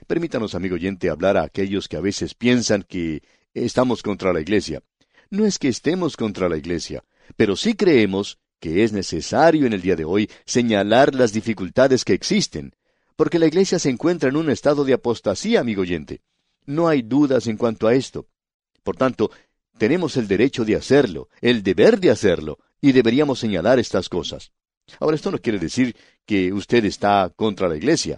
Permítanos, 0.08 0.56
amigo 0.56 0.76
oyente, 0.76 1.10
hablar 1.10 1.38
a 1.38 1.44
aquellos 1.44 1.88
que 1.88 1.96
a 1.96 2.02
veces 2.02 2.36
piensan 2.36 2.84
que 2.84 3.24
estamos 3.54 4.04
contra 4.04 4.34
la 4.34 4.42
iglesia. 4.42 4.84
No 5.30 5.46
es 5.46 5.58
que 5.58 5.70
estemos 5.70 6.18
contra 6.18 6.50
la 6.50 6.58
iglesia, 6.58 7.06
pero 7.38 7.56
sí 7.56 7.76
creemos 7.76 8.40
que 8.60 8.84
es 8.84 8.92
necesario 8.92 9.66
en 9.66 9.74
el 9.74 9.82
día 9.82 9.96
de 9.96 10.04
hoy 10.04 10.30
señalar 10.46 11.16
las 11.16 11.32
dificultades 11.32 12.04
que 12.04 12.14
existen, 12.14 12.74
porque 13.22 13.38
la 13.38 13.46
iglesia 13.46 13.78
se 13.78 13.92
encuentra 13.92 14.30
en 14.30 14.36
un 14.36 14.50
estado 14.50 14.84
de 14.84 14.94
apostasía, 14.94 15.60
amigo 15.60 15.84
oyente. 15.84 16.22
No 16.66 16.88
hay 16.88 17.04
dudas 17.04 17.46
en 17.46 17.56
cuanto 17.56 17.88
a 17.88 17.94
esto. 17.94 18.26
Por 18.82 18.98
tanto, 18.98 19.30
tenemos 19.78 20.18
el 20.18 20.28
derecho 20.28 20.66
de 20.66 20.76
hacerlo, 20.76 21.30
el 21.40 21.62
deber 21.62 22.00
de 22.00 22.10
hacerlo, 22.10 22.58
y 22.82 22.94
deberíamos 22.94 23.38
señalar 23.38 23.78
estas 23.78 24.10
cosas. 24.10 24.54
Ahora, 25.00 25.16
esto 25.16 25.30
no 25.30 25.38
quiere 25.38 25.60
decir 25.60 25.96
que 26.26 26.52
usted 26.52 26.84
está 26.84 27.32
contra 27.36 27.70
la 27.70 27.78
iglesia. 27.78 28.18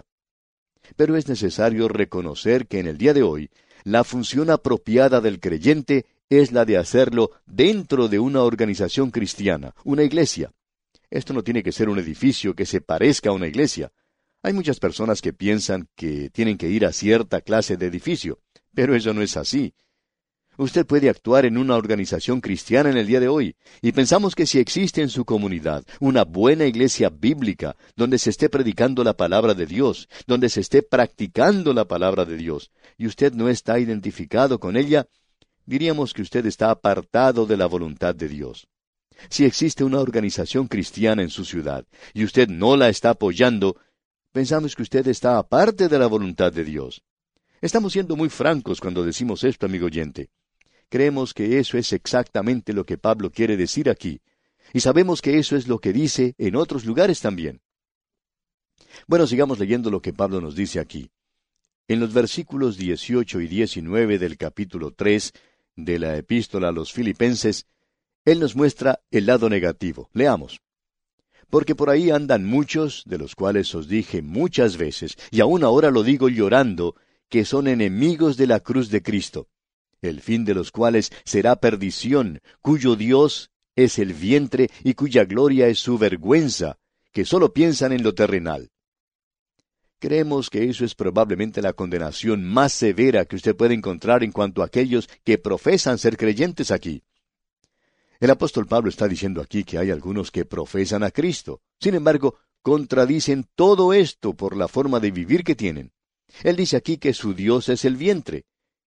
Pero 0.96 1.18
es 1.18 1.28
necesario 1.28 1.86
reconocer 1.86 2.66
que 2.66 2.78
en 2.78 2.86
el 2.86 2.96
día 2.96 3.12
de 3.12 3.24
hoy, 3.24 3.50
la 3.82 4.04
función 4.04 4.48
apropiada 4.48 5.20
del 5.20 5.38
creyente 5.38 6.06
es 6.30 6.50
la 6.50 6.64
de 6.64 6.78
hacerlo 6.78 7.30
dentro 7.44 8.08
de 8.08 8.20
una 8.20 8.40
organización 8.40 9.10
cristiana, 9.10 9.74
una 9.84 10.02
iglesia. 10.02 10.50
Esto 11.10 11.34
no 11.34 11.44
tiene 11.44 11.62
que 11.62 11.72
ser 11.72 11.90
un 11.90 11.98
edificio 11.98 12.54
que 12.54 12.64
se 12.64 12.80
parezca 12.80 13.28
a 13.28 13.34
una 13.34 13.48
iglesia. 13.48 13.92
Hay 14.44 14.52
muchas 14.52 14.78
personas 14.78 15.22
que 15.22 15.32
piensan 15.32 15.88
que 15.96 16.28
tienen 16.28 16.58
que 16.58 16.68
ir 16.68 16.84
a 16.84 16.92
cierta 16.92 17.40
clase 17.40 17.78
de 17.78 17.86
edificio, 17.86 18.40
pero 18.74 18.94
eso 18.94 19.14
no 19.14 19.22
es 19.22 19.38
así. 19.38 19.72
Usted 20.58 20.84
puede 20.84 21.08
actuar 21.08 21.46
en 21.46 21.56
una 21.56 21.76
organización 21.76 22.42
cristiana 22.42 22.90
en 22.90 22.98
el 22.98 23.06
día 23.06 23.20
de 23.20 23.28
hoy, 23.28 23.56
y 23.80 23.92
pensamos 23.92 24.34
que 24.34 24.44
si 24.44 24.58
existe 24.58 25.00
en 25.00 25.08
su 25.08 25.24
comunidad 25.24 25.86
una 25.98 26.24
buena 26.24 26.66
iglesia 26.66 27.08
bíblica, 27.08 27.74
donde 27.96 28.18
se 28.18 28.28
esté 28.28 28.50
predicando 28.50 29.02
la 29.02 29.16
palabra 29.16 29.54
de 29.54 29.64
Dios, 29.64 30.10
donde 30.26 30.50
se 30.50 30.60
esté 30.60 30.82
practicando 30.82 31.72
la 31.72 31.86
palabra 31.86 32.26
de 32.26 32.36
Dios, 32.36 32.70
y 32.98 33.06
usted 33.06 33.32
no 33.32 33.48
está 33.48 33.78
identificado 33.78 34.60
con 34.60 34.76
ella, 34.76 35.08
diríamos 35.64 36.12
que 36.12 36.20
usted 36.20 36.44
está 36.44 36.70
apartado 36.70 37.46
de 37.46 37.56
la 37.56 37.64
voluntad 37.64 38.14
de 38.14 38.28
Dios. 38.28 38.68
Si 39.30 39.46
existe 39.46 39.84
una 39.84 40.00
organización 40.00 40.68
cristiana 40.68 41.22
en 41.22 41.30
su 41.30 41.46
ciudad 41.46 41.86
y 42.12 42.24
usted 42.24 42.48
no 42.48 42.76
la 42.76 42.90
está 42.90 43.10
apoyando, 43.10 43.78
pensamos 44.34 44.74
que 44.74 44.82
usted 44.82 45.06
está 45.06 45.38
aparte 45.38 45.88
de 45.88 45.96
la 45.96 46.08
voluntad 46.08 46.52
de 46.52 46.64
Dios. 46.64 47.04
Estamos 47.60 47.92
siendo 47.92 48.16
muy 48.16 48.28
francos 48.28 48.80
cuando 48.80 49.04
decimos 49.04 49.44
esto, 49.44 49.64
amigo 49.64 49.86
oyente. 49.86 50.28
Creemos 50.88 51.32
que 51.32 51.60
eso 51.60 51.78
es 51.78 51.92
exactamente 51.92 52.72
lo 52.72 52.84
que 52.84 52.98
Pablo 52.98 53.30
quiere 53.30 53.56
decir 53.56 53.88
aquí, 53.88 54.20
y 54.72 54.80
sabemos 54.80 55.22
que 55.22 55.38
eso 55.38 55.54
es 55.54 55.68
lo 55.68 55.78
que 55.78 55.92
dice 55.92 56.34
en 56.36 56.56
otros 56.56 56.84
lugares 56.84 57.20
también. 57.20 57.60
Bueno, 59.06 59.28
sigamos 59.28 59.60
leyendo 59.60 59.88
lo 59.88 60.02
que 60.02 60.12
Pablo 60.12 60.40
nos 60.40 60.56
dice 60.56 60.80
aquí. 60.80 61.12
En 61.86 62.00
los 62.00 62.12
versículos 62.12 62.76
18 62.76 63.40
y 63.40 63.46
19 63.46 64.18
del 64.18 64.36
capítulo 64.36 64.90
3, 64.90 65.32
de 65.76 65.98
la 66.00 66.16
epístola 66.16 66.70
a 66.70 66.72
los 66.72 66.92
filipenses, 66.92 67.66
él 68.24 68.40
nos 68.40 68.56
muestra 68.56 68.98
el 69.12 69.26
lado 69.26 69.48
negativo. 69.48 70.10
Leamos. 70.12 70.63
Porque 71.50 71.74
por 71.74 71.90
ahí 71.90 72.10
andan 72.10 72.44
muchos, 72.44 73.02
de 73.06 73.18
los 73.18 73.34
cuales 73.34 73.74
os 73.74 73.88
dije 73.88 74.22
muchas 74.22 74.76
veces, 74.76 75.16
y 75.30 75.40
aún 75.40 75.64
ahora 75.64 75.90
lo 75.90 76.02
digo 76.02 76.28
llorando, 76.28 76.96
que 77.28 77.44
son 77.44 77.68
enemigos 77.68 78.36
de 78.36 78.46
la 78.46 78.60
cruz 78.60 78.90
de 78.90 79.02
Cristo, 79.02 79.48
el 80.02 80.20
fin 80.20 80.44
de 80.44 80.54
los 80.54 80.70
cuales 80.70 81.10
será 81.24 81.56
perdición, 81.56 82.40
cuyo 82.60 82.96
Dios 82.96 83.50
es 83.76 83.98
el 83.98 84.14
vientre 84.14 84.70
y 84.82 84.94
cuya 84.94 85.24
gloria 85.24 85.66
es 85.66 85.78
su 85.78 85.98
vergüenza, 85.98 86.78
que 87.12 87.24
sólo 87.24 87.52
piensan 87.52 87.92
en 87.92 88.02
lo 88.02 88.14
terrenal. 88.14 88.70
Creemos 89.98 90.50
que 90.50 90.68
eso 90.68 90.84
es 90.84 90.94
probablemente 90.94 91.62
la 91.62 91.72
condenación 91.72 92.44
más 92.44 92.72
severa 92.72 93.24
que 93.24 93.36
usted 93.36 93.56
puede 93.56 93.74
encontrar 93.74 94.22
en 94.22 94.32
cuanto 94.32 94.62
a 94.62 94.66
aquellos 94.66 95.08
que 95.24 95.38
profesan 95.38 95.98
ser 95.98 96.16
creyentes 96.16 96.70
aquí. 96.70 97.02
El 98.20 98.30
apóstol 98.30 98.66
Pablo 98.66 98.88
está 98.88 99.08
diciendo 99.08 99.40
aquí 99.40 99.64
que 99.64 99.78
hay 99.78 99.90
algunos 99.90 100.30
que 100.30 100.44
profesan 100.44 101.02
a 101.02 101.10
Cristo. 101.10 101.60
Sin 101.80 101.94
embargo, 101.94 102.36
contradicen 102.62 103.46
todo 103.54 103.92
esto 103.92 104.34
por 104.34 104.56
la 104.56 104.68
forma 104.68 105.00
de 105.00 105.10
vivir 105.10 105.44
que 105.44 105.54
tienen. 105.54 105.92
Él 106.42 106.56
dice 106.56 106.76
aquí 106.76 106.98
que 106.98 107.12
su 107.12 107.34
Dios 107.34 107.68
es 107.68 107.84
el 107.84 107.96
vientre. 107.96 108.44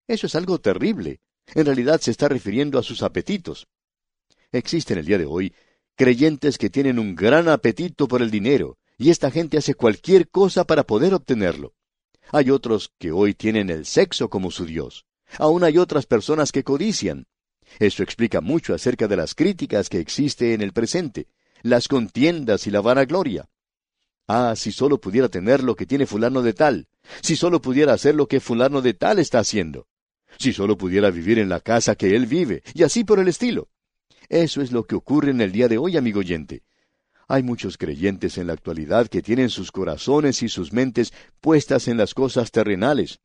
Eso 0.08 0.28
es 0.28 0.36
algo 0.36 0.60
terrible. 0.60 1.20
En 1.56 1.66
realidad 1.66 2.00
se 2.00 2.12
está 2.12 2.28
refiriendo 2.28 2.78
a 2.80 2.84
sus 2.84 3.04
apetitos. 3.04 3.68
Existen 4.52 4.98
el 4.98 5.06
día 5.06 5.18
de 5.18 5.26
hoy 5.26 5.54
creyentes 5.96 6.58
que 6.58 6.70
tienen 6.70 7.00
un 7.00 7.16
gran 7.16 7.48
apetito 7.48 8.08
por 8.08 8.22
el 8.22 8.32
dinero, 8.32 8.78
y 8.98 9.10
esta 9.10 9.32
gente 9.32 9.58
hace 9.58 9.76
cualquier 9.76 10.30
cosa 10.30 10.64
para 10.64 10.84
poder 10.84 11.14
obtenerlo. 11.14 11.74
Hay 12.32 12.50
otros 12.50 12.92
que 12.98 13.12
hoy 13.12 13.34
tienen 13.34 13.70
el 13.70 13.86
sexo 13.86 14.30
como 14.30 14.50
su 14.50 14.66
Dios. 14.66 15.06
Aún 15.38 15.64
hay 15.64 15.78
otras 15.78 16.06
personas 16.06 16.52
que 16.52 16.64
codician. 16.64 17.28
Eso 17.80 18.04
explica 18.04 18.42
mucho 18.42 18.74
acerca 18.74 19.08
de 19.08 19.18
las 19.18 19.36
críticas 19.36 19.90
que 19.90 20.00
existe 20.00 20.54
en 20.54 20.62
el 20.62 20.74
presente, 20.74 21.28
las 21.62 21.88
contiendas 21.88 22.68
y 22.68 22.72
la 22.72 22.82
vanagloria. 22.82 23.50
Ah, 24.28 24.54
si 24.56 24.72
solo 24.72 25.00
pudiera 25.00 25.30
tener 25.30 25.64
lo 25.64 25.76
que 25.76 25.86
tiene 25.86 26.06
fulano 26.06 26.42
de 26.42 26.54
tal, 26.54 26.88
si 27.22 27.36
solo 27.36 27.62
pudiera 27.62 27.94
hacer 27.94 28.16
lo 28.16 28.28
que 28.28 28.40
fulano 28.40 28.82
de 28.82 28.94
tal 28.94 29.20
está 29.20 29.40
haciendo, 29.40 29.88
si 30.38 30.54
solo 30.54 30.78
pudiera 30.78 31.10
vivir 31.12 31.40
en 31.40 31.50
la 31.50 31.60
casa 31.60 31.96
que 31.96 32.16
él 32.16 32.26
vive, 32.26 32.64
y 32.74 32.84
así 32.84 33.04
por 33.04 33.20
el 33.20 33.28
estilo. 33.28 33.70
Eso 34.30 34.62
es 34.62 34.72
lo 34.72 34.86
que 34.86 34.96
ocurre 34.96 35.32
en 35.32 35.42
el 35.42 35.52
día 35.52 35.68
de 35.68 35.78
hoy, 35.78 35.98
amigo 35.98 36.20
oyente. 36.20 36.64
Hay 37.28 37.44
muchos 37.44 37.78
creyentes 37.78 38.38
en 38.38 38.48
la 38.48 38.54
actualidad 38.54 39.08
que 39.08 39.22
tienen 39.22 39.50
sus 39.50 39.72
corazones 39.72 40.44
y 40.44 40.50
sus 40.50 40.74
mentes 40.74 41.14
puestas 41.42 41.88
en 41.88 41.98
las 41.98 42.14
cosas 42.14 42.52
terrenales. 42.52 43.20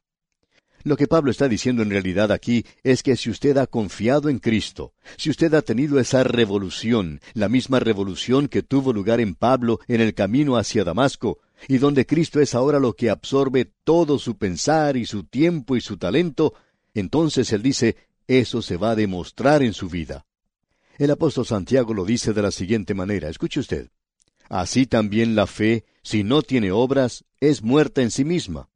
Lo 0.88 0.96
que 0.96 1.06
Pablo 1.06 1.30
está 1.30 1.50
diciendo 1.50 1.82
en 1.82 1.90
realidad 1.90 2.32
aquí 2.32 2.64
es 2.82 3.02
que 3.02 3.14
si 3.14 3.28
usted 3.28 3.58
ha 3.58 3.66
confiado 3.66 4.30
en 4.30 4.38
Cristo, 4.38 4.94
si 5.18 5.28
usted 5.28 5.52
ha 5.52 5.60
tenido 5.60 6.00
esa 6.00 6.24
revolución, 6.24 7.20
la 7.34 7.50
misma 7.50 7.78
revolución 7.78 8.48
que 8.48 8.62
tuvo 8.62 8.94
lugar 8.94 9.20
en 9.20 9.34
Pablo 9.34 9.80
en 9.86 10.00
el 10.00 10.14
camino 10.14 10.56
hacia 10.56 10.84
Damasco, 10.84 11.40
y 11.68 11.76
donde 11.76 12.06
Cristo 12.06 12.40
es 12.40 12.54
ahora 12.54 12.80
lo 12.80 12.94
que 12.94 13.10
absorbe 13.10 13.70
todo 13.84 14.18
su 14.18 14.38
pensar 14.38 14.96
y 14.96 15.04
su 15.04 15.24
tiempo 15.24 15.76
y 15.76 15.82
su 15.82 15.98
talento, 15.98 16.54
entonces 16.94 17.52
él 17.52 17.62
dice, 17.62 17.96
eso 18.26 18.62
se 18.62 18.78
va 18.78 18.92
a 18.92 18.96
demostrar 18.96 19.62
en 19.62 19.74
su 19.74 19.90
vida. 19.90 20.24
El 20.96 21.10
apóstol 21.10 21.44
Santiago 21.44 21.92
lo 21.92 22.06
dice 22.06 22.32
de 22.32 22.40
la 22.40 22.50
siguiente 22.50 22.94
manera, 22.94 23.28
escuche 23.28 23.60
usted. 23.60 23.90
Así 24.48 24.86
también 24.86 25.34
la 25.34 25.46
fe, 25.46 25.84
si 26.02 26.24
no 26.24 26.40
tiene 26.40 26.72
obras, 26.72 27.26
es 27.40 27.62
muerta 27.62 28.00
en 28.00 28.10
sí 28.10 28.24
misma. 28.24 28.70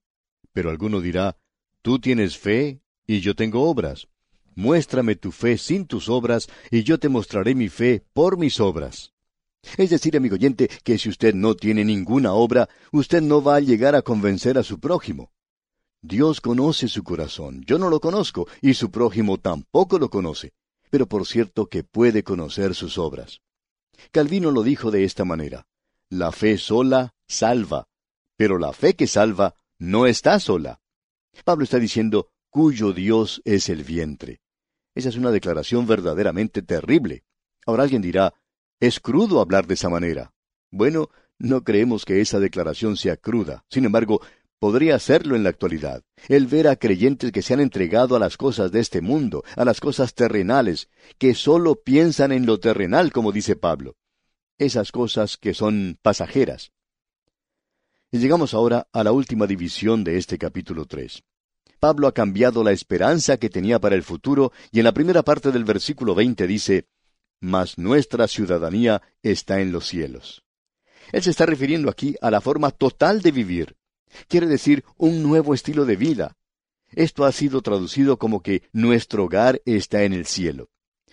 Pero 0.53 0.69
alguno 0.69 1.01
dirá, 1.01 1.39
Tú 1.83 1.99
tienes 1.99 2.39
fe 2.39 2.81
y 3.07 3.21
yo 3.21 3.35
tengo 3.35 3.69
obras. 3.69 4.07
Muéstrame 4.55 5.17
tu 5.17 5.33
fe 5.33 5.59
sin 5.59 5.87
tus 5.87 6.09
obras, 6.09 6.49
y 6.71 6.85
yo 6.85 6.99
te 6.99 7.09
mostraré 7.09 7.55
mi 7.55 7.69
fe 7.69 8.05
por 8.13 8.37
mis 8.37 8.61
obras. 8.61 9.13
Es 9.77 9.91
decir, 9.91 10.17
amigo 10.17 10.35
oyente, 10.35 10.69
que 10.85 10.99
si 10.99 11.09
usted 11.09 11.35
no 11.35 11.55
tiene 11.55 11.85
ninguna 11.85 12.33
obra, 12.33 12.69
usted 12.93 13.23
no 13.23 13.43
va 13.43 13.57
a 13.57 13.61
llegar 13.61 13.95
a 13.95 14.03
convencer 14.03 14.59
a 14.59 14.63
su 14.63 14.79
prójimo. 14.79 15.33
Dios 16.03 16.41
conoce 16.41 16.89
su 16.89 17.03
corazón, 17.03 17.63
yo 17.65 17.79
no 17.79 17.89
lo 17.89 18.01
conozco, 18.01 18.47
y 18.61 18.75
su 18.75 18.91
prójimo 18.91 19.39
tampoco 19.39 19.99
lo 19.99 20.11
conoce, 20.11 20.53
pero 20.91 21.07
por 21.07 21.27
cierto 21.27 21.67
que 21.67 21.85
puede 21.85 22.23
conocer 22.23 22.75
sus 22.75 22.99
obras. 22.99 23.41
Calvino 24.11 24.51
lo 24.51 24.63
dijo 24.63 24.91
de 24.91 25.05
esta 25.05 25.25
manera, 25.25 25.67
la 26.09 26.33
fe 26.33 26.59
sola 26.59 27.15
salva, 27.27 27.87
pero 28.37 28.59
la 28.59 28.73
fe 28.73 28.95
que 28.95 29.07
salva 29.07 29.55
no 29.79 30.07
está 30.07 30.39
sola. 30.41 30.82
Pablo 31.45 31.65
está 31.65 31.79
diciendo, 31.79 32.31
cuyo 32.51 32.93
Dios 32.93 33.41
es 33.45 33.69
el 33.69 33.83
vientre. 33.83 34.41
Esa 34.95 35.09
es 35.09 35.17
una 35.17 35.31
declaración 35.31 35.87
verdaderamente 35.87 36.63
terrible. 36.63 37.25
Ahora 37.67 37.85
alguien 37.85 38.03
dirá, 38.03 38.35
es 38.79 39.01
crudo 39.01 39.41
hablar 39.41 39.67
de 39.67 39.75
esa 39.75 39.89
manera. 39.89 40.35
Bueno, 40.71 41.09
no 41.39 41.65
creemos 41.65 42.05
que 42.05 42.21
esa 42.21 42.39
declaración 42.41 42.97
sea 42.97 43.17
cruda. 43.17 43.65
Sin 43.71 43.85
embargo, 43.85 44.21
podría 44.59 44.99
serlo 44.99 45.35
en 45.35 45.43
la 45.43 45.49
actualidad. 45.49 46.05
El 46.29 46.47
ver 46.47 46.69
a 46.69 46.77
creyentes 46.77 47.33
que 47.33 47.43
se 47.43 47.55
han 47.55 47.61
entregado 47.61 48.15
a 48.15 48.19
las 48.19 48.37
cosas 48.37 48.71
de 48.71 48.81
este 48.81 49.01
mundo, 49.01 49.43
a 49.57 49.65
las 49.65 49.81
cosas 49.81 50.15
terrenales, 50.15 50.89
que 51.19 51.35
sólo 51.35 51.77
piensan 51.83 52.33
en 52.33 52.47
lo 52.47 52.61
terrenal, 52.61 53.13
como 53.13 53.33
dice 53.33 53.57
Pablo. 53.57 53.97
Esas 54.59 54.93
cosas 54.93 55.37
que 55.37 55.55
son 55.55 55.99
pasajeras. 56.03 56.71
Y 58.15 58.19
llegamos 58.19 58.53
ahora 58.53 58.89
a 58.93 59.03
la 59.03 59.13
última 59.13 59.47
división 59.47 60.05
de 60.05 60.19
este 60.19 60.37
capítulo 60.37 60.85
3. 60.85 61.23
Pablo 61.81 62.07
ha 62.07 62.13
cambiado 62.13 62.63
la 62.63 62.71
esperanza 62.71 63.39
que 63.39 63.49
tenía 63.49 63.81
para 63.81 63.95
el 63.95 64.03
futuro 64.03 64.53
y 64.71 64.81
en 64.81 64.85
la 64.85 64.93
primera 64.93 65.23
parte 65.23 65.51
del 65.51 65.65
versículo 65.65 66.15
20 66.15 66.47
dice, 66.47 66.89
mas 67.41 67.79
nuestra 67.79 68.29
ciudadanía 68.29 69.01
está 69.23 69.63
en 69.63 69.73
los 69.73 69.87
cielos. 69.87 70.45
Él 71.11 71.23
se 71.23 71.31
está 71.31 71.47
refiriendo 71.47 71.89
aquí 71.89 72.15
a 72.21 72.31
la 72.31 72.43
forma 72.43 72.71
total 72.71 73.23
de 73.23 73.31
vivir. 73.33 73.77
Quiere 74.29 74.47
decir 74.47 74.85
un 74.99 75.23
nuevo 75.23 75.55
estilo 75.55 75.87
de 75.87 75.97
vida. 75.97 76.37
Esto 76.91 77.25
ha 77.25 77.33
sido 77.33 77.63
traducido 77.63 78.19
como 78.19 78.43
que 78.43 78.63
nuestro 78.75 79.25
hogar 79.25 79.63
está 79.65 80.03
en 80.03 80.13
el 80.13 80.27
cielo. 80.27 80.69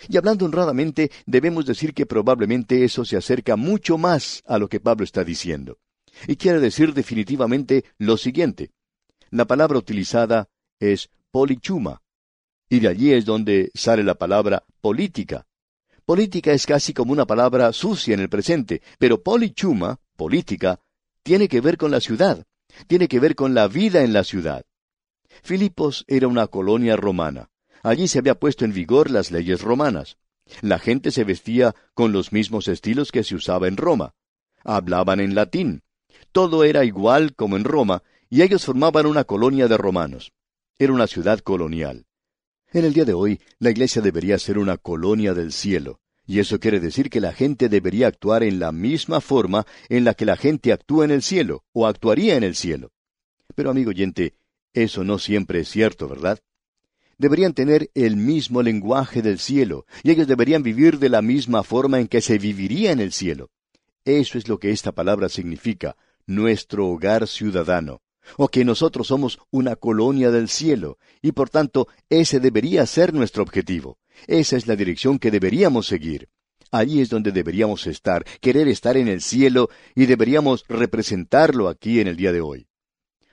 Y 0.10 0.18
hablando 0.18 0.44
honradamente, 0.44 1.12
debemos 1.26 1.66
decir 1.66 1.94
que 1.94 2.06
probablemente 2.06 2.84
eso 2.84 3.06
se 3.06 3.16
acerca 3.16 3.56
mucho 3.56 3.98
más 3.98 4.44
a 4.46 4.58
lo 4.58 4.68
que 4.68 4.82
Pablo 4.82 5.06
está 5.06 5.24
diciendo. 5.24 5.78
Y 6.28 6.36
quiere 6.36 6.60
decir 6.60 6.94
definitivamente 6.94 7.86
lo 7.98 8.18
siguiente. 8.18 8.72
La 9.32 9.46
palabra 9.46 9.78
utilizada 9.78 10.50
es 10.80 11.10
polichuma. 11.32 12.02
Y 12.70 12.80
de 12.80 12.88
allí 12.88 13.14
es 13.14 13.26
donde 13.26 13.72
sale 13.74 14.04
la 14.04 14.16
palabra 14.16 14.64
política. 14.82 15.46
Política 16.06 16.52
es 16.52 16.66
casi 16.66 16.94
como 16.94 17.12
una 17.12 17.26
palabra 17.26 17.72
sucia 17.74 18.14
en 18.14 18.20
el 18.20 18.30
presente, 18.30 18.82
pero 18.98 19.22
polichuma, 19.22 20.00
política, 20.16 20.80
tiene 21.24 21.48
que 21.48 21.62
ver 21.62 21.78
con 21.78 21.92
la 21.92 22.00
ciudad, 22.00 22.46
tiene 22.88 23.08
que 23.08 23.20
ver 23.20 23.36
con 23.36 23.54
la 23.54 23.68
vida 23.68 24.04
en 24.04 24.14
la 24.14 24.24
ciudad. 24.24 24.66
Filipos 25.44 26.06
era 26.08 26.28
una 26.28 26.48
colonia 26.48 26.96
romana. 26.96 27.50
Allí 27.84 28.08
se 28.08 28.20
había 28.20 28.40
puesto 28.40 28.66
en 28.66 28.74
vigor 28.74 29.10
las 29.10 29.32
leyes 29.32 29.62
romanas. 29.62 30.18
La 30.62 30.80
gente 30.80 31.12
se 31.12 31.24
vestía 31.24 31.76
con 31.94 32.12
los 32.12 32.32
mismos 32.32 32.68
estilos 32.68 33.12
que 33.12 33.24
se 33.24 33.36
usaba 33.36 33.68
en 33.68 33.78
Roma. 33.78 34.16
Hablaban 34.64 35.20
en 35.20 35.36
latín. 35.36 35.84
Todo 36.32 36.64
era 36.64 36.86
igual 36.86 37.34
como 37.36 37.58
en 37.58 37.64
Roma, 37.64 38.04
y 38.30 38.44
ellos 38.44 38.66
formaban 38.66 39.06
una 39.06 39.24
colonia 39.24 39.68
de 39.68 39.78
romanos. 39.78 40.32
Era 40.78 40.94
una 40.94 41.08
ciudad 41.08 41.40
colonial. 41.40 42.06
En 42.72 42.86
el 42.86 42.94
día 42.94 43.06
de 43.06 43.14
hoy, 43.14 43.42
la 43.58 43.72
iglesia 43.72 44.02
debería 44.02 44.38
ser 44.38 44.60
una 44.60 44.78
colonia 44.78 45.34
del 45.34 45.52
cielo, 45.52 46.00
y 46.28 46.40
eso 46.40 46.60
quiere 46.60 46.80
decir 46.80 47.10
que 47.10 47.20
la 47.20 47.34
gente 47.34 47.68
debería 47.68 48.08
actuar 48.08 48.44
en 48.44 48.60
la 48.60 48.72
misma 48.72 49.22
forma 49.22 49.66
en 49.90 50.04
la 50.04 50.14
que 50.14 50.26
la 50.26 50.38
gente 50.38 50.72
actúa 50.72 51.06
en 51.06 51.12
el 51.12 51.24
cielo, 51.24 51.64
o 51.74 51.88
actuaría 51.88 52.36
en 52.36 52.44
el 52.44 52.56
cielo. 52.56 52.92
Pero 53.56 53.72
amigo 53.72 53.90
oyente, 53.90 54.36
eso 54.74 55.04
no 55.04 55.18
siempre 55.18 55.62
es 55.62 55.70
cierto, 55.70 56.08
¿verdad? 56.08 56.40
Deberían 57.18 57.54
tener 57.56 57.90
el 57.96 58.16
mismo 58.16 58.62
lenguaje 58.62 59.24
del 59.24 59.40
cielo, 59.40 59.88
y 60.04 60.12
ellos 60.12 60.28
deberían 60.28 60.62
vivir 60.62 61.00
de 61.00 61.10
la 61.10 61.24
misma 61.24 61.64
forma 61.64 62.00
en 62.00 62.08
que 62.08 62.22
se 62.22 62.38
viviría 62.38 62.92
en 62.92 63.00
el 63.00 63.12
cielo. 63.12 63.50
Eso 64.06 64.38
es 64.38 64.48
lo 64.48 64.60
que 64.60 64.70
esta 64.70 64.92
palabra 64.92 65.28
significa, 65.28 65.98
nuestro 66.30 66.88
hogar 66.88 67.28
ciudadano, 67.28 68.04
o 68.38 68.50
que 68.50 68.64
nosotros 68.64 69.08
somos 69.08 69.40
una 69.50 69.76
colonia 69.76 70.30
del 70.30 70.48
cielo, 70.48 71.00
y 71.24 71.32
por 71.32 71.50
tanto 71.50 71.88
ese 72.08 72.40
debería 72.40 72.86
ser 72.86 73.16
nuestro 73.16 73.42
objetivo. 73.42 73.98
Esa 74.28 74.56
es 74.56 74.68
la 74.68 74.76
dirección 74.76 75.18
que 75.18 75.32
deberíamos 75.32 75.88
seguir. 75.88 76.30
Allí 76.72 77.02
es 77.02 77.10
donde 77.10 77.32
deberíamos 77.32 77.88
estar, 77.88 78.24
querer 78.42 78.68
estar 78.68 78.96
en 78.96 79.08
el 79.08 79.22
cielo, 79.22 79.70
y 79.96 80.06
deberíamos 80.06 80.66
representarlo 80.70 81.68
aquí 81.68 82.00
en 82.00 82.08
el 82.08 82.16
día 82.16 82.32
de 82.32 82.42
hoy. 82.42 82.68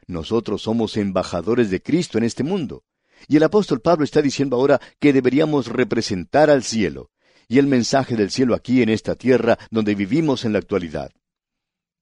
Nosotros 0.06 0.62
somos 0.62 0.96
embajadores 0.96 1.70
de 1.70 1.82
Cristo 1.82 2.16
en 2.16 2.24
este 2.24 2.44
mundo. 2.44 2.84
Y 3.28 3.36
el 3.36 3.42
apóstol 3.42 3.80
Pablo 3.80 4.04
está 4.04 4.22
diciendo 4.22 4.56
ahora 4.56 4.80
que 5.00 5.12
deberíamos 5.12 5.66
representar 5.66 6.48
al 6.48 6.62
cielo, 6.62 7.10
y 7.46 7.58
el 7.58 7.66
mensaje 7.66 8.16
del 8.16 8.30
cielo 8.30 8.54
aquí 8.54 8.80
en 8.80 8.88
esta 8.88 9.16
tierra 9.16 9.58
donde 9.70 9.94
vivimos 9.94 10.46
en 10.46 10.54
la 10.54 10.60
actualidad. 10.60 11.10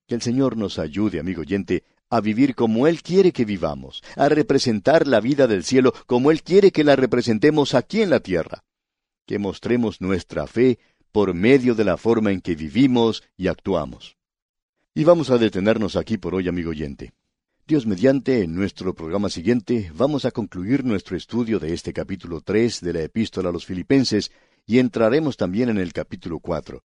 Que 0.07 0.15
el 0.15 0.23
Señor 0.23 0.57
nos 0.57 0.79
ayude, 0.79 1.19
amigo 1.19 1.41
oyente, 1.41 1.85
a 2.11 2.21
vivir 2.21 2.55
como 2.55 2.87
Él 2.87 3.03
quiere 3.03 3.33
que 3.33 3.45
vivamos, 3.45 4.03
a 4.17 4.29
representar 4.29 5.07
la 5.07 5.21
vida 5.21 5.47
del 5.47 5.65
cielo 5.65 5.95
como 6.07 6.31
Él 6.31 6.43
quiere 6.43 6.71
que 6.71 6.85
la 6.85 6.95
representemos 6.95 7.75
aquí 7.75 8.03
en 8.03 8.11
la 8.11 8.21
tierra. 8.21 8.65
Que 9.27 9.39
mostremos 9.39 10.01
nuestra 10.01 10.47
fe 10.47 10.79
por 11.11 11.33
medio 11.33 11.75
de 11.75 11.85
la 11.85 11.97
forma 11.97 12.33
en 12.33 12.41
que 12.41 12.55
vivimos 12.55 13.23
y 13.37 13.47
actuamos. 13.49 14.17
Y 14.95 15.05
vamos 15.05 15.31
a 15.31 15.39
detenernos 15.39 15.97
aquí 15.97 16.19
por 16.19 16.35
hoy, 16.35 16.49
amigo 16.49 16.71
oyente. 16.71 17.13
Dios 17.67 17.87
mediante, 17.87 18.43
en 18.43 18.55
nuestro 18.55 18.95
programa 18.95 19.31
siguiente 19.31 19.91
vamos 19.95 20.27
a 20.27 20.31
concluir 20.31 20.85
nuestro 20.85 21.17
estudio 21.17 21.59
de 21.59 21.73
este 21.73 21.95
capítulo 21.95 22.43
tres 22.43 22.83
de 22.83 22.93
la 22.93 23.01
epístola 23.01 23.49
a 23.49 23.53
los 23.53 23.65
filipenses 23.65 24.31
y 24.67 24.79
entraremos 24.79 25.39
también 25.39 25.71
en 25.71 25.79
el 25.79 25.95
capítulo 25.95 26.41
cuatro. 26.41 26.85